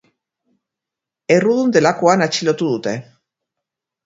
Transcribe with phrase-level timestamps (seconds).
[1.35, 2.97] Errudun delakoan atxilotu dute.